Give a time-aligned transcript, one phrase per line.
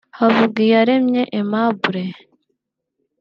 [0.17, 2.03] Havugiyaremye Aimable